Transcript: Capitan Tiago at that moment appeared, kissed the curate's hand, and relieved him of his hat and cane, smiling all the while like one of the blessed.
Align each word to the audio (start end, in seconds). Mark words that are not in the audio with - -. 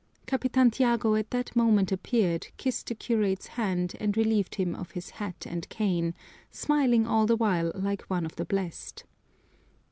Capitan 0.25 0.71
Tiago 0.71 1.13
at 1.13 1.29
that 1.29 1.55
moment 1.55 1.91
appeared, 1.91 2.47
kissed 2.57 2.87
the 2.87 2.95
curate's 2.95 3.45
hand, 3.45 3.93
and 3.99 4.17
relieved 4.17 4.55
him 4.55 4.73
of 4.73 4.89
his 4.89 5.11
hat 5.11 5.45
and 5.47 5.69
cane, 5.69 6.15
smiling 6.49 7.05
all 7.05 7.27
the 7.27 7.35
while 7.37 7.71
like 7.75 8.01
one 8.07 8.25
of 8.25 8.35
the 8.35 8.45
blessed. 8.45 9.03